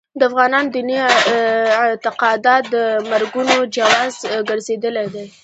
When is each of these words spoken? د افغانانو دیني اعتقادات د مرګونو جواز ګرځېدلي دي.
د 0.19 0.21
افغانانو 0.29 0.71
دیني 0.75 0.97
اعتقادات 1.85 2.63
د 2.73 2.75
مرګونو 3.11 3.55
جواز 3.75 4.13
ګرځېدلي 4.49 5.05
دي. 5.13 5.25